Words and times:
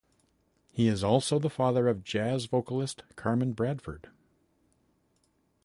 He 0.71 0.87
is 0.87 1.03
also 1.03 1.37
the 1.37 1.47
father 1.51 1.87
of 1.87 2.03
jazz 2.03 2.45
vocalist 2.47 3.03
Carmen 3.15 3.53
Bradford. 3.53 4.09